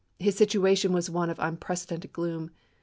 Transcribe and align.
His 0.17 0.35
situation 0.35 0.89
L£*,%^ft 0.93 0.95
was 0.95 1.09
one 1.11 1.29
of 1.29 1.37
unprecedented 1.39 2.11
gloom. 2.11 2.49